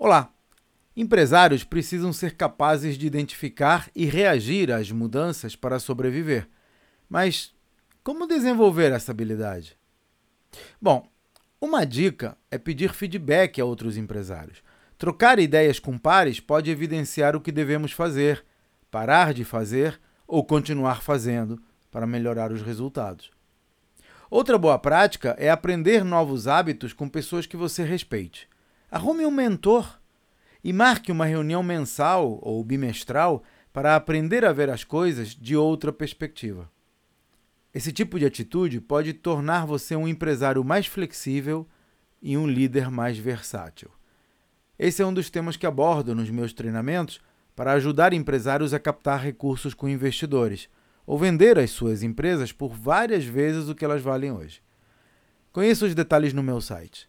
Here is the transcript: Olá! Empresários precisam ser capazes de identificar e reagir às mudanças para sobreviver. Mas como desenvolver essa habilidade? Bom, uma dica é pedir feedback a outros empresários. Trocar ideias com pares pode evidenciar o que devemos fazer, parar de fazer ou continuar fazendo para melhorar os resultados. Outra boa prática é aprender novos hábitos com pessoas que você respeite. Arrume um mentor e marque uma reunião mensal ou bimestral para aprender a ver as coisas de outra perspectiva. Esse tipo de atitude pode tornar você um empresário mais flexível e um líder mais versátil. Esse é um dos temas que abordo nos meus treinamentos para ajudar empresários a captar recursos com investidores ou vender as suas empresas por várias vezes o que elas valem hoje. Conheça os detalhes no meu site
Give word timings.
Olá! 0.00 0.32
Empresários 0.96 1.64
precisam 1.64 2.12
ser 2.12 2.36
capazes 2.36 2.96
de 2.96 3.04
identificar 3.04 3.90
e 3.96 4.04
reagir 4.04 4.70
às 4.70 4.92
mudanças 4.92 5.56
para 5.56 5.80
sobreviver. 5.80 6.48
Mas 7.08 7.52
como 8.04 8.24
desenvolver 8.24 8.92
essa 8.92 9.10
habilidade? 9.10 9.76
Bom, 10.80 11.10
uma 11.60 11.84
dica 11.84 12.38
é 12.48 12.56
pedir 12.58 12.94
feedback 12.94 13.60
a 13.60 13.64
outros 13.64 13.96
empresários. 13.96 14.62
Trocar 14.96 15.40
ideias 15.40 15.80
com 15.80 15.98
pares 15.98 16.38
pode 16.38 16.70
evidenciar 16.70 17.34
o 17.34 17.40
que 17.40 17.50
devemos 17.50 17.90
fazer, 17.90 18.44
parar 18.92 19.34
de 19.34 19.44
fazer 19.44 20.00
ou 20.28 20.44
continuar 20.44 21.02
fazendo 21.02 21.60
para 21.90 22.06
melhorar 22.06 22.52
os 22.52 22.62
resultados. 22.62 23.32
Outra 24.30 24.56
boa 24.56 24.78
prática 24.78 25.34
é 25.40 25.50
aprender 25.50 26.04
novos 26.04 26.46
hábitos 26.46 26.92
com 26.92 27.08
pessoas 27.08 27.46
que 27.46 27.56
você 27.56 27.82
respeite. 27.82 28.48
Arrume 28.90 29.26
um 29.26 29.30
mentor 29.30 30.00
e 30.64 30.72
marque 30.72 31.12
uma 31.12 31.26
reunião 31.26 31.62
mensal 31.62 32.38
ou 32.42 32.64
bimestral 32.64 33.42
para 33.72 33.94
aprender 33.94 34.44
a 34.44 34.52
ver 34.52 34.70
as 34.70 34.82
coisas 34.82 35.34
de 35.34 35.54
outra 35.54 35.92
perspectiva. 35.92 36.70
Esse 37.74 37.92
tipo 37.92 38.18
de 38.18 38.24
atitude 38.24 38.80
pode 38.80 39.12
tornar 39.12 39.66
você 39.66 39.94
um 39.94 40.08
empresário 40.08 40.64
mais 40.64 40.86
flexível 40.86 41.68
e 42.22 42.36
um 42.36 42.46
líder 42.46 42.90
mais 42.90 43.18
versátil. 43.18 43.90
Esse 44.78 45.02
é 45.02 45.06
um 45.06 45.12
dos 45.12 45.28
temas 45.28 45.56
que 45.56 45.66
abordo 45.66 46.14
nos 46.14 46.30
meus 46.30 46.52
treinamentos 46.52 47.20
para 47.54 47.72
ajudar 47.72 48.12
empresários 48.12 48.72
a 48.72 48.78
captar 48.78 49.20
recursos 49.20 49.74
com 49.74 49.88
investidores 49.88 50.68
ou 51.06 51.18
vender 51.18 51.58
as 51.58 51.70
suas 51.70 52.02
empresas 52.02 52.52
por 52.52 52.74
várias 52.74 53.24
vezes 53.24 53.68
o 53.68 53.74
que 53.74 53.84
elas 53.84 54.00
valem 54.00 54.32
hoje. 54.32 54.62
Conheça 55.52 55.84
os 55.84 55.94
detalhes 55.94 56.32
no 56.32 56.42
meu 56.42 56.60
site 56.60 57.08